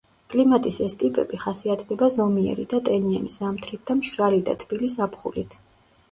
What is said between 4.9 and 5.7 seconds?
ზაფხულით.